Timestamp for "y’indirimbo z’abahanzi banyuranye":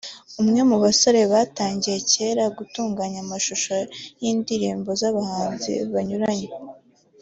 4.23-6.49